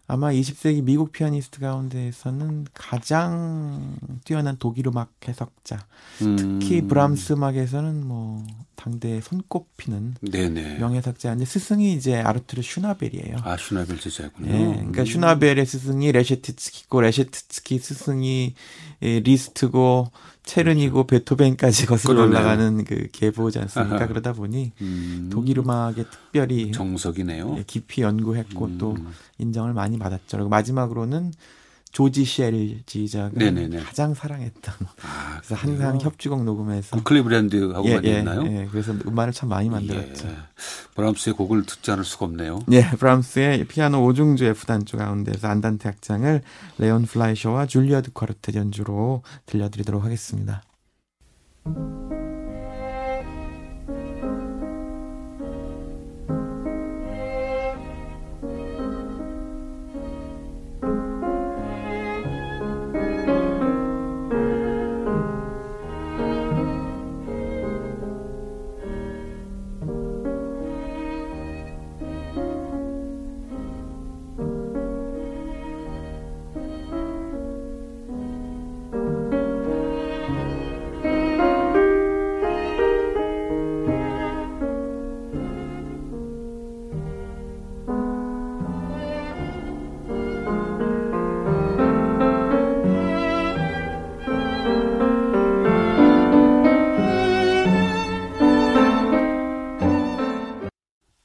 아마 0.08 0.30
20세기 0.30 0.84
미국 0.84 1.10
피아니스트 1.12 1.60
가운데에서는 1.60 2.66
가장 2.72 3.96
뛰어난 4.24 4.56
독일 4.58 4.86
음악 4.88 5.10
해석자. 5.26 5.86
음. 6.22 6.36
특히 6.60 6.82
브람스 6.82 7.32
음악에서는 7.32 8.06
뭐 8.06 8.44
당대에 8.76 9.20
손꼽히는 9.20 10.14
네네. 10.20 10.78
명해석자인데 10.78 11.44
스승이 11.44 11.92
이제 11.94 12.16
아르투르 12.16 12.62
슈나벨이에요. 12.62 13.36
아 13.42 13.56
슈나벨 13.56 13.98
제자군요. 13.98 14.52
네, 14.52 14.58
그러니까 14.76 15.02
음. 15.02 15.06
슈나벨의 15.06 15.66
스승이 15.66 16.12
레셰티츠키고 16.12 17.00
레셰티츠키 17.00 17.78
스승이 17.78 18.54
리스트고 19.00 20.10
체르니고 20.44 21.06
그렇죠. 21.06 21.24
베토벤까지 21.24 21.86
거슬러 21.86 22.14
그러네요. 22.14 22.38
올라가는 22.38 22.84
그 22.84 23.08
계보지 23.12 23.58
않습니까? 23.58 23.96
아하. 23.96 24.06
그러다 24.06 24.32
보니 24.32 24.72
음. 24.80 25.28
독일 25.32 25.58
음악에 25.58 26.04
특별히 26.04 26.70
정석이네요. 26.72 27.56
예, 27.58 27.64
깊이 27.66 28.02
연구했고 28.02 28.64
음. 28.66 28.78
또 28.78 28.96
인정을 29.38 29.72
많이 29.72 29.98
받았죠. 29.98 30.36
그리고 30.36 30.48
마지막으로는 30.48 31.32
조지 31.92 32.24
셀 32.24 32.82
지휘자가 32.84 33.30
네네네. 33.32 33.78
가장 33.80 34.12
사랑했던 34.12 34.74
아, 35.02 35.38
그래서 35.38 35.54
항상 35.54 35.98
협주곡 36.00 36.44
녹음해서 36.44 37.02
클리브랜드하고 37.02 37.88
예, 37.88 37.94
많이 37.94 38.08
예, 38.08 38.16
했나요? 38.18 38.44
예, 38.46 38.68
그래서 38.70 38.92
음악을 39.06 39.32
참 39.32 39.48
많이 39.48 39.70
만들었죠. 39.70 40.28
예. 40.28 40.36
브람스의 40.94 41.34
곡을 41.34 41.64
듣지 41.64 41.90
않을 41.92 42.04
수가 42.04 42.26
없네요. 42.26 42.60
예, 42.72 42.82
브람스의 42.90 43.64
피아노 43.68 44.06
5중주 44.12 44.42
F단조 44.42 44.98
가운데서 44.98 45.48
안단테 45.48 45.88
악장을 45.88 46.42
레온 46.78 47.06
플라이셔와 47.06 47.66
줄리어드 47.66 48.12
콰르텟 48.12 48.52
연주로 48.56 49.22
들려드리도록 49.46 50.04
하겠습니다. 50.04 50.62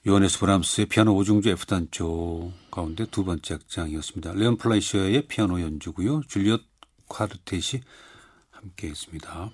요하네스 0.08 0.40
브람스의 0.40 0.88
피아노 0.88 1.16
오중주 1.16 1.50
F단조 1.50 2.52
가운데 2.72 3.06
두 3.12 3.24
번째 3.24 3.54
악장이었습니다. 3.54 4.34
레온 4.34 4.58
플라이셔의 4.58 5.28
피아노 5.28 5.62
연주고요. 5.62 6.22
줄리어드 6.28 6.62
콰르텟이 7.08 7.82
함께 8.50 8.90
했습니다. 8.90 9.52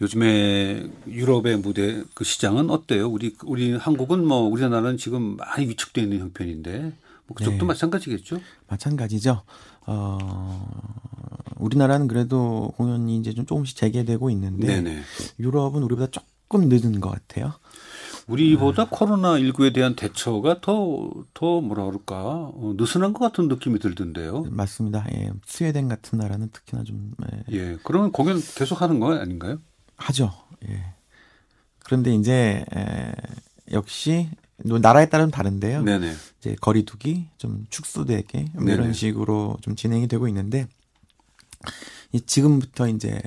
요즘에 0.00 0.90
유럽의 1.06 1.58
무대 1.58 2.02
그 2.14 2.24
시장은 2.24 2.68
어때요? 2.68 3.08
우리 3.08 3.36
우리 3.44 3.76
한국은 3.76 4.26
뭐 4.26 4.40
우리나라는 4.40 4.96
지금 4.96 5.36
많이 5.36 5.68
위축되어 5.68 6.02
있는 6.02 6.18
형편인데 6.18 6.92
뭐 7.28 7.36
그쪽도 7.36 7.58
네. 7.58 7.64
마찬가지겠죠? 7.64 8.40
마찬가지죠. 8.66 9.42
어, 9.86 10.68
우리나라는 11.58 12.08
그래도 12.08 12.72
공연이 12.76 13.18
이제 13.18 13.32
좀 13.32 13.46
조금씩 13.46 13.76
재개되고 13.76 14.30
있는데 14.30 14.66
네네. 14.66 15.02
유럽은 15.38 15.84
우리보다 15.84 16.10
조금 16.10 16.68
늦은 16.68 16.98
것 16.98 17.10
같아요. 17.10 17.52
우리보다 18.26 18.84
네. 18.84 18.88
코로나 18.90 19.34
19에 19.34 19.74
대한 19.74 19.94
대처가 19.94 20.60
더더 20.60 21.60
뭐라 21.60 21.84
그럴까 21.84 22.14
어, 22.16 22.74
느슨한 22.76 23.12
것 23.12 23.20
같은 23.20 23.48
느낌이 23.48 23.78
들던데요. 23.78 24.44
맞습니다. 24.50 25.06
예, 25.14 25.30
스웨덴 25.46 25.88
같은 25.88 26.18
나라는 26.18 26.50
특히나 26.50 26.84
좀 26.84 27.12
예. 27.50 27.54
예. 27.54 27.78
그러면 27.82 28.12
공연 28.12 28.40
계속 28.54 28.80
하는 28.82 29.00
거 29.00 29.14
아닌가요? 29.14 29.58
하죠. 29.96 30.32
예. 30.68 30.84
그런데 31.80 32.14
이제 32.14 32.64
에, 32.74 33.12
역시 33.72 34.30
나라에 34.56 35.08
따른 35.08 35.30
다른데요. 35.30 35.82
네네. 35.82 36.12
이제 36.38 36.56
거리두기 36.60 37.28
좀 37.36 37.66
축소되게 37.70 38.52
뭐 38.54 38.72
이런 38.72 38.92
식으로 38.92 39.58
좀 39.60 39.76
진행이 39.76 40.08
되고 40.08 40.28
있는데 40.28 40.66
지금부터 42.26 42.88
이제 42.88 43.20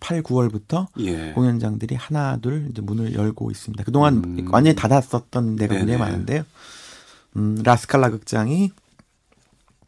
8, 0.00 0.22
9월부터 0.22 0.86
예. 1.00 1.32
공연장들이 1.32 1.94
하나 1.96 2.36
둘 2.36 2.68
이제 2.70 2.80
문을 2.82 3.14
열고 3.14 3.50
있습니다. 3.50 3.82
그동안 3.84 4.22
음. 4.24 4.48
완전히 4.50 4.76
닫았었던 4.76 5.56
데가 5.56 5.74
네네. 5.74 5.86
굉장히 5.86 5.98
많은데요. 6.10 6.44
음, 7.36 7.60
라스칼라 7.64 8.10
극장이 8.10 8.70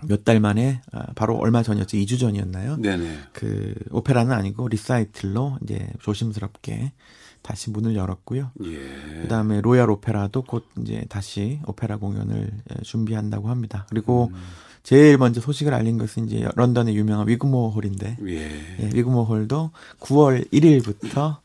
몇 0.07 0.25
달 0.25 0.40
만에 0.40 0.80
아, 0.92 1.07
바로 1.14 1.37
얼마 1.37 1.62
전이었죠. 1.62 1.97
2주 1.99 2.19
전이었나요? 2.19 2.76
네네. 2.78 3.19
그 3.33 3.75
오페라는 3.90 4.33
아니고 4.33 4.69
리사이틀로 4.69 5.59
이제 5.62 5.88
조심스럽게 6.00 6.92
다시 7.42 7.71
문을 7.71 7.97
열었고요. 7.97 8.50
예. 8.64 9.23
그다음에 9.23 9.61
로얄 9.61 9.90
오페라도 9.90 10.42
곧 10.42 10.66
이제 10.80 11.04
다시 11.09 11.61
오페라 11.66 11.97
공연을 11.99 12.50
예, 12.78 12.83
준비한다고 12.83 13.49
합니다. 13.49 13.87
그리고 13.90 14.30
음. 14.33 14.40
제일 14.82 15.18
먼저 15.18 15.40
소식을 15.40 15.75
알린 15.75 15.99
것은 15.99 16.26
이제 16.26 16.49
런던의 16.56 16.96
유명한 16.96 17.28
위그모 17.28 17.70
홀인데 17.70 18.16
예. 18.26 18.37
예, 18.80 18.90
위그모 18.94 19.25
홀도 19.25 19.70
9월 20.00 20.50
1일부터 20.52 21.38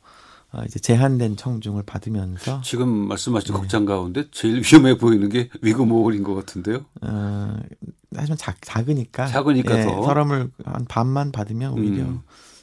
어, 0.51 0.63
이제 0.65 0.79
제한된 0.79 1.35
청중을 1.35 1.83
받으면서 1.83 2.61
지금 2.61 2.89
말씀하신 2.89 3.53
네. 3.53 3.59
극장 3.59 3.85
가운데 3.85 4.25
제일 4.31 4.61
위험해 4.61 4.97
보이는 4.97 5.27
게 5.27 5.49
위그모 5.61 6.03
홀인 6.03 6.23
것 6.23 6.33
같은데요. 6.33 6.85
어, 7.01 7.57
하지만 8.15 8.37
작, 8.37 8.55
작으니까 8.61 9.27
작으니까 9.27 9.79
예, 9.79 9.83
더 9.83 10.03
사람을 10.03 10.49
한 10.63 10.85
반만 10.85 11.33
받으면 11.33 11.73
오히려 11.73 12.03
음. 12.03 12.21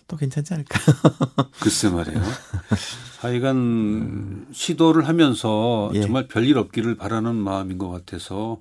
또 0.08 0.16
괜찮지 0.16 0.54
않을까? 0.54 0.78
글쎄 1.60 1.90
말이에요. 1.90 2.20
하여간 3.20 4.46
시도를 4.52 5.06
하면서 5.06 5.90
예. 5.94 6.00
정말 6.00 6.28
별일 6.28 6.58
없기를 6.58 6.96
바라는 6.96 7.36
마음인 7.36 7.78
것 7.78 7.88
같아서 7.90 8.58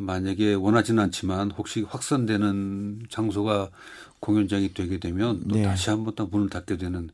만약에 0.00 0.54
원하지는 0.54 1.02
않지만 1.04 1.50
혹시 1.50 1.82
확산되는 1.82 3.06
장소가 3.10 3.70
공연장이 4.18 4.72
되게 4.72 4.98
되면 4.98 5.46
또 5.48 5.56
네. 5.56 5.62
다시 5.62 5.90
한번더 5.90 6.26
문을 6.26 6.48
닫게 6.48 6.78
되는 6.78 7.10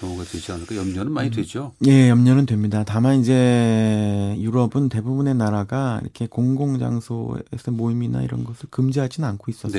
경우가 0.00 0.24
되지 0.24 0.52
않을까 0.52 0.76
염려는 0.76 1.12
많이 1.12 1.28
음. 1.28 1.32
되죠. 1.32 1.74
예, 1.86 2.08
염려는 2.08 2.46
됩니다. 2.46 2.84
다만 2.84 3.20
이제 3.20 4.34
유럽은 4.38 4.88
대부분의 4.88 5.34
나라가 5.34 6.00
이렇게 6.02 6.26
공공 6.26 6.78
장소에서 6.78 7.70
모임이나 7.70 8.22
이런 8.22 8.44
것을 8.44 8.68
금지하지는 8.70 9.28
않고 9.28 9.50
있어서. 9.50 9.78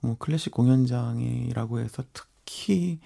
뭐 0.00 0.16
클래식 0.18 0.52
공연장이라고 0.52 1.80
해서 1.80 2.04
특히 2.12 3.00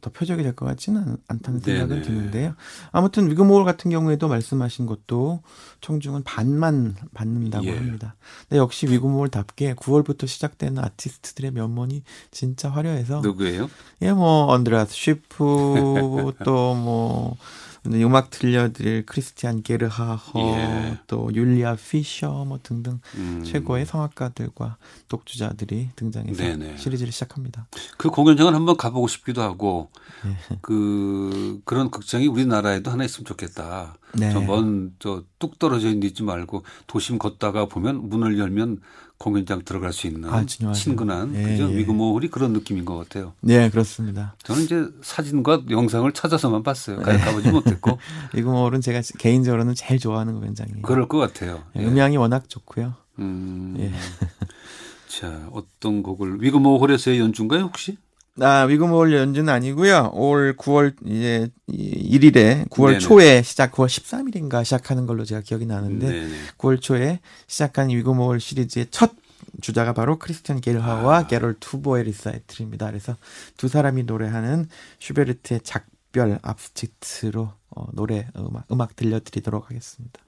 더 0.00 0.10
표적이 0.10 0.42
될 0.44 0.54
것 0.54 0.64
같지는 0.66 1.16
않다는 1.28 1.60
생각은 1.60 1.88
네네. 1.96 2.02
드는데요. 2.02 2.54
아무튼 2.92 3.28
위그모홀 3.30 3.64
같은 3.64 3.90
경우에도 3.90 4.28
말씀하신 4.28 4.86
것도 4.86 5.42
청중은 5.80 6.22
반만 6.22 6.94
받는다고 7.14 7.66
예. 7.66 7.76
합니다. 7.76 8.14
근데 8.48 8.58
역시 8.58 8.86
위그모홀답게 8.86 9.74
9월부터 9.74 10.26
시작되는 10.28 10.82
아티스트들의 10.82 11.50
면모이 11.50 12.02
진짜 12.30 12.70
화려해서 12.70 13.20
누구예요? 13.22 13.68
예, 14.02 14.12
뭐 14.12 14.46
언드라스 14.46 14.94
쉬프 14.94 16.32
또 16.44 16.74
뭐 16.76 17.36
음악 17.94 18.30
들려드릴 18.30 19.06
크리스티안 19.06 19.62
게르하허 19.62 20.40
예. 20.40 20.98
또 21.06 21.30
율리아 21.34 21.76
피셔 21.76 22.44
뭐 22.44 22.58
등등 22.62 23.00
음. 23.16 23.42
최고의 23.44 23.86
성악가들과 23.86 24.76
독주자들이 25.08 25.90
등장해서 25.96 26.42
네네. 26.42 26.76
시리즈를 26.76 27.12
시작합니다. 27.12 27.66
그 27.96 28.10
공연장을 28.10 28.54
한번 28.54 28.76
가보고 28.76 29.08
싶기도 29.08 29.42
하고 29.42 29.90
네. 30.24 30.58
그 30.62 31.60
그런 31.64 31.90
극장이 31.90 32.26
우리나라에도 32.26 32.90
하나 32.90 33.04
있으면 33.04 33.24
좋겠다. 33.26 33.96
네. 34.14 34.32
저먼저 34.32 35.24
뚝 35.38 35.58
떨어져 35.58 35.90
있지 35.90 36.22
말고 36.22 36.64
도심 36.86 37.18
걷다가 37.18 37.66
보면 37.66 38.08
문을 38.08 38.38
열면 38.38 38.80
공연장 39.18 39.62
들어갈 39.64 39.92
수 39.92 40.06
있는 40.06 40.28
아, 40.28 40.44
친근한 40.44 41.34
예, 41.34 41.42
그죠? 41.42 41.70
예. 41.70 41.76
위그모홀이 41.76 42.28
그런 42.28 42.52
느낌인 42.52 42.84
것 42.84 42.96
같아요. 42.96 43.32
네, 43.40 43.70
그렇습니다. 43.70 44.34
저는 44.42 44.64
이제 44.64 44.86
사진과 45.02 45.62
영상을 45.70 46.10
찾아서만 46.12 46.62
봤어요. 46.62 47.00
네. 47.02 47.16
가보지 47.16 47.50
못했고. 47.50 47.98
위그모홀은 48.34 48.82
제가 48.82 49.00
개인적으로는 49.18 49.74
제일 49.74 49.98
좋아하는 49.98 50.34
공연장이에요. 50.34 50.82
그럴 50.82 51.08
것 51.08 51.18
같아요. 51.18 51.62
예. 51.76 51.84
음향이 51.84 52.18
워낙 52.18 52.48
좋고요. 52.48 52.94
음. 53.18 53.76
예. 53.78 53.92
자, 55.08 55.48
어떤 55.52 56.02
곡을 56.02 56.42
위그모홀에서의 56.42 57.18
연주인가요, 57.18 57.62
혹시? 57.62 57.96
아, 58.40 58.62
위그모홀 58.64 59.14
연주는 59.14 59.50
아니고요. 59.50 60.10
올 60.12 60.56
9월 60.56 60.94
이제 61.06 61.48
1일에 61.68 62.68
9월 62.68 62.88
네네. 62.88 62.98
초에 62.98 63.42
시작 63.42 63.72
9월 63.72 63.86
13일인가 63.86 64.62
시작하는 64.64 65.06
걸로 65.06 65.24
제가 65.24 65.40
기억이 65.40 65.64
나는데 65.64 66.06
네네. 66.06 66.34
9월 66.58 66.80
초에 66.80 67.20
시작한 67.46 67.88
위그모홀 67.88 68.40
시리즈의 68.40 68.88
첫 68.90 69.12
주자가 69.60 69.94
바로 69.94 70.18
크리스티안 70.18 70.60
게르하와 70.60 71.18
아. 71.18 71.26
게롤 71.26 71.56
투보의 71.60 72.04
리사이틀입니다. 72.04 72.86
그래서 72.86 73.16
두 73.56 73.68
사람이 73.68 74.04
노래하는 74.04 74.68
슈베르트의 74.98 75.60
작별 75.62 76.38
압스치트로 76.42 77.52
어, 77.70 77.86
노래 77.92 78.28
음악, 78.36 78.64
음악 78.70 78.96
들려드리도록 78.96 79.70
하겠습니다. 79.70 80.25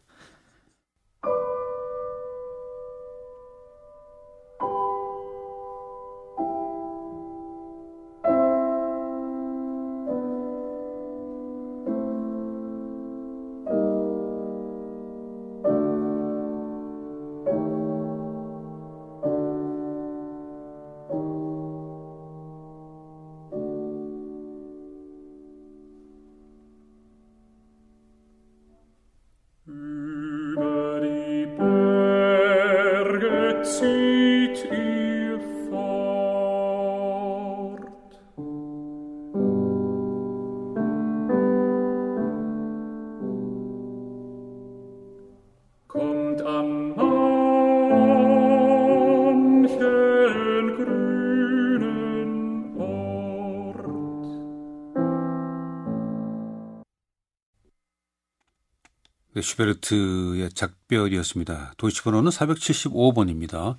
슈베르트의 59.42 60.50
작별이었습니다. 60.50 61.74
도이치번호는 61.76 62.30
475번입니다. 62.30 63.76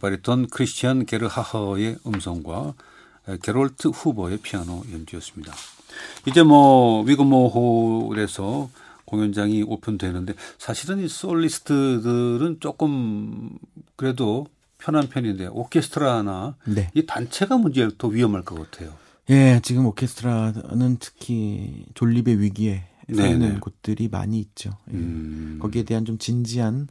바리톤 0.00 0.48
크리스티안 0.48 1.06
게르하허의 1.06 1.98
음성과 2.06 2.74
게롤트 3.42 3.88
후보의 3.88 4.38
피아노 4.38 4.82
연주였습니다. 4.92 5.52
이제 6.26 6.42
뭐 6.42 7.02
위그모홀에서 7.02 8.70
공연장이 9.04 9.62
오픈되는데 9.62 10.34
사실은 10.58 10.98
이 10.98 11.08
솔리스트들은 11.08 12.58
조금 12.60 13.50
그래도 13.96 14.46
편한 14.78 15.08
편인데 15.08 15.48
오케스트라나 15.52 16.56
네. 16.66 16.90
이 16.94 17.06
단체가 17.06 17.56
문제더 17.56 18.08
위험할 18.08 18.42
것 18.42 18.56
같아요. 18.70 18.92
예, 19.30 19.60
지금 19.62 19.86
오케스트라는 19.86 20.98
특히 21.00 21.86
존립의 21.94 22.40
위기에 22.40 22.84
서 23.12 23.26
있는 23.26 23.60
곳들이 23.60 24.08
많이 24.08 24.38
있죠. 24.40 24.70
예. 24.92 24.96
음. 24.96 25.58
거기에 25.60 25.82
대한 25.82 26.04
좀 26.04 26.18
진지한 26.18 26.88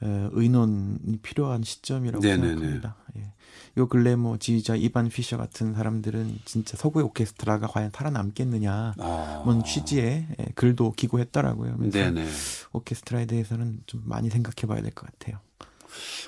어, 0.00 0.28
의논이 0.32 1.18
필요한 1.22 1.62
시점이라고 1.62 2.22
네네네. 2.22 2.48
생각합니다. 2.48 2.96
예. 3.16 3.32
요 3.76 3.88
근래 3.88 4.14
뭐 4.16 4.36
지휘자 4.38 4.76
이반 4.76 5.08
피셔 5.08 5.36
같은 5.36 5.74
사람들은 5.74 6.38
진짜 6.44 6.76
서구의 6.76 7.04
오케스트라가 7.06 7.66
과연 7.66 7.90
살아남겠느냐 7.92 8.94
아. 8.98 9.42
뭔 9.44 9.64
취지의 9.64 10.26
예, 10.38 10.44
글도 10.54 10.92
기고했더라고요. 10.92 11.76
네네. 11.90 12.26
오케스트라에 12.72 13.26
대해서는 13.26 13.80
좀 13.86 14.02
많이 14.04 14.30
생각해봐야 14.30 14.80
될 14.82 14.92
것 14.92 15.06
같아요. 15.10 15.38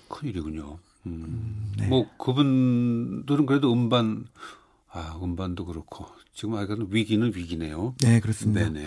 큰일이군요. 0.08 0.78
음. 1.06 1.12
음, 1.24 1.72
네. 1.78 1.86
뭐 1.88 2.08
그분들은 2.18 3.46
그래도 3.46 3.72
음반 3.72 4.26
아 4.96 5.18
음반도 5.22 5.66
그렇고 5.66 6.06
지금 6.32 6.54
아이가 6.54 6.74
위기는 6.88 7.30
위기네요. 7.34 7.94
네 8.00 8.18
그렇습니다. 8.18 8.70
네네. 8.70 8.86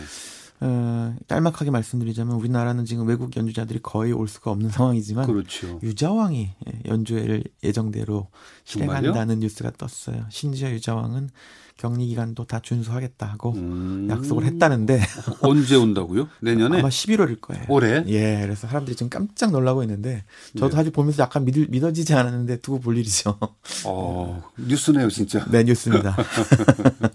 어, 0.61 1.15
짤막하게 1.27 1.71
말씀드리자면 1.71 2.35
우리나라는 2.35 2.85
지금 2.85 3.07
외국 3.07 3.35
연주자들이 3.35 3.79
거의 3.81 4.11
올 4.11 4.27
수가 4.27 4.51
없는 4.51 4.69
상황이지만 4.69 5.25
그렇죠. 5.25 5.79
유자왕이 5.81 6.51
연주회를 6.85 7.43
예정대로 7.63 8.27
실행한다는 8.65 9.39
뉴스가 9.39 9.71
떴어요. 9.77 10.25
심지어 10.29 10.69
유자왕은 10.71 11.29
격리 11.77 12.07
기간도 12.07 12.43
다 12.43 12.59
준수하겠다 12.59 13.25
하고 13.25 13.53
음... 13.53 14.09
약속을 14.09 14.43
했다는데 14.43 14.99
언제 15.41 15.77
온다고요? 15.77 16.27
내년에 16.41 16.79
아마 16.79 16.89
11월일 16.89 17.39
거예요. 17.39 17.63
올해? 17.69 18.03
예, 18.07 18.41
그래서 18.41 18.67
사람들이 18.67 18.97
지금 18.97 19.09
깜짝 19.09 19.51
놀라고 19.51 19.81
있는데 19.83 20.25
저도 20.55 20.71
네. 20.71 20.75
사실 20.75 20.91
보면서 20.91 21.23
약간 21.23 21.45
믿, 21.45 21.55
믿어지지 21.69 22.13
않았는데 22.13 22.57
두고 22.57 22.81
볼 22.81 22.97
일이죠. 22.97 23.39
어, 23.85 24.43
뉴스네요, 24.57 25.07
진짜. 25.07 25.45
네, 25.49 25.63
뉴스입니다. 25.63 26.17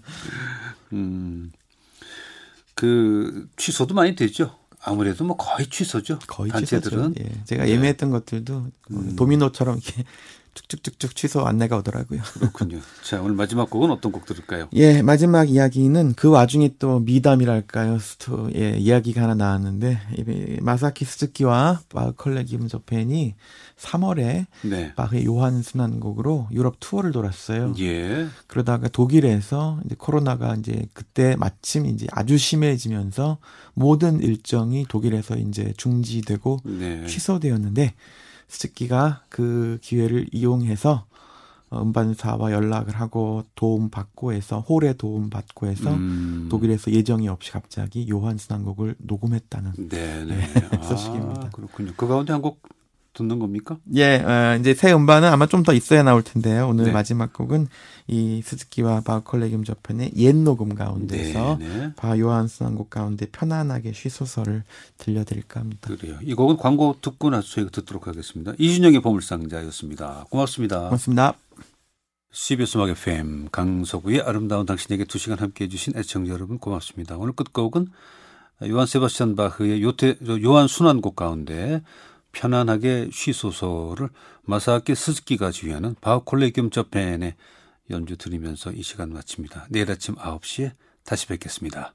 음. 0.93 1.51
그 2.75 3.47
취소도 3.57 3.95
많이 3.95 4.15
되죠. 4.15 4.55
아무래도 4.83 5.23
뭐 5.23 5.35
거의 5.35 5.67
취소죠. 5.67 6.19
거의 6.27 6.51
단체들은. 6.51 7.15
취소죠. 7.15 7.29
예. 7.29 7.43
제가 7.45 7.63
네. 7.63 7.71
예매했던 7.71 8.11
것들도 8.11 8.67
음. 8.91 9.15
도미노처럼 9.15 9.79
이렇게 9.83 10.03
쭉쭉쭉쭉 10.55 11.15
취소 11.15 11.45
안내가 11.45 11.77
오더라고요. 11.77 12.21
그렇군요. 12.33 12.79
자, 13.03 13.21
오늘 13.21 13.35
마지막 13.35 13.69
곡은 13.69 13.91
어떤 13.91 14.13
곡 14.13 14.25
들을까요? 14.25 14.69
예, 14.73 15.01
마지막 15.01 15.49
이야기는 15.49 16.13
그 16.15 16.29
와중에 16.29 16.75
또 16.79 16.99
미담이랄까요. 17.01 17.99
스토, 17.99 18.49
예, 18.55 18.77
이야기가 18.77 19.23
하나 19.23 19.35
나왔는데, 19.35 19.99
마사키 20.61 21.03
스즈키와 21.03 21.81
바컬레기움 21.89 22.69
저펜이 22.69 23.35
3월에 23.77 24.45
네. 24.63 24.93
바흐의 24.95 25.25
요한 25.25 25.61
순환곡으로 25.61 26.47
유럽 26.53 26.77
투어를 26.79 27.11
돌았어요. 27.11 27.75
예. 27.79 28.27
그러다가 28.47 28.87
독일에서 28.87 29.81
이제 29.85 29.95
코로나가 29.97 30.55
이제 30.55 30.85
그때 30.93 31.35
마침 31.35 31.85
이제 31.85 32.07
아주 32.11 32.37
심해지면서 32.37 33.39
모든 33.73 34.21
일정이 34.21 34.85
독일에서 34.87 35.35
이제 35.35 35.73
중지되고 35.75 36.61
네. 36.63 37.05
취소되었는데, 37.07 37.93
스즈키가 38.47 39.23
그 39.29 39.77
기회를 39.81 40.27
이용해서 40.31 41.05
어, 41.71 41.81
음반사와 41.81 42.51
연락을 42.51 42.93
하고 42.95 43.43
도움 43.55 43.89
받고 43.89 44.33
해서 44.33 44.59
홀에 44.59 44.93
도움 44.93 45.29
받고 45.29 45.67
해서 45.67 45.93
음. 45.93 46.47
독일에서 46.49 46.91
예정이 46.91 47.27
없이 47.27 47.51
갑자기 47.51 48.07
요한 48.09 48.37
순환곡을 48.37 48.95
녹음했다는 48.99 49.89
네네. 49.89 50.25
네, 50.35 50.47
소식입니다. 50.83 51.41
아, 51.45 51.49
그렇군요. 51.49 51.91
그 51.97 52.07
가운데 52.07 52.33
한 52.33 52.41
곡 52.41 52.61
듣는 53.15 53.39
겁니까? 53.39 53.77
예, 53.95 54.17
어, 54.17 54.57
이제 54.59 54.75
새 54.75 54.93
음반은 54.93 55.27
아마 55.29 55.47
좀 55.47 55.63
더 55.63 55.73
있어야 55.73 56.03
나올 56.03 56.21
텐데요. 56.21 56.67
오늘 56.67 56.85
네. 56.85 56.91
마지막 56.91 57.33
곡은 57.33 57.67
이 58.07 58.41
스즈키와 58.43 59.01
바컬레기움 59.01 59.63
저편의 59.63 60.11
옛 60.17 60.35
녹음 60.35 60.75
가운데서 60.75 61.57
네, 61.59 61.67
네. 61.67 61.93
바 61.95 62.19
요한스 62.19 62.63
한곡 62.63 62.91
가운데 62.91 63.25
편안하게 63.31 63.93
쉬소설을 63.93 64.63
들려드릴까 64.99 65.59
합니다. 65.61 65.89
그래요. 65.95 66.19
이 66.21 66.35
곡은 66.35 66.57
광고 66.57 66.97
듣고 67.01 67.31
나서 67.31 67.47
저희가 67.47 67.71
듣도록 67.71 68.05
하겠습니다. 68.07 68.53
이준영의 68.59 69.01
보물상자였습니다. 69.01 70.27
고맙습니다. 70.29 70.81
고맙습니다. 70.81 71.33
CBS 72.31 72.77
음악 72.77 72.89
FM 72.89 73.47
강서구의 73.51 74.21
아름다운 74.21 74.65
당신에게 74.65 75.05
두 75.05 75.17
시간 75.17 75.39
함께해 75.39 75.69
주신 75.69 75.93
애청자 75.95 76.33
여러분 76.33 76.59
고맙습니다. 76.59 77.17
오늘 77.17 77.33
끝곡은 77.33 77.87
요한 78.69 78.87
세바스찬 78.87 79.35
바흐의 79.35 79.81
요테, 79.81 80.17
요한 80.43 80.67
순환곡 80.67 81.15
가운데 81.15 81.81
편안하게 82.35 83.09
쉬소서를 83.11 84.09
마사키 84.43 84.93
스즈키가 84.93 85.51
지휘하는 85.51 85.95
바우콜레기움 86.01 86.69
저펜의 86.69 87.35
연주 87.89 88.17
들으면서 88.17 88.71
이 88.71 88.83
시간 88.83 89.11
마칩니다. 89.11 89.67
내일 89.69 89.89
아침 89.89 90.15
9시에 90.15 90.73
다시 91.03 91.27
뵙겠습니다. 91.27 91.93